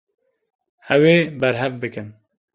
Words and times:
Ew 0.93 1.01
ê 1.15 1.17
berhev 1.41 1.73
bikin. 1.81 2.07